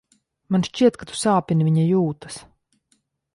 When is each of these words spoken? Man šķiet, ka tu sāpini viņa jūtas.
Man 0.55 0.63
šķiet, 0.67 0.97
ka 1.01 1.07
tu 1.11 1.17
sāpini 1.19 1.67
viņa 1.69 1.85
jūtas. 1.91 2.41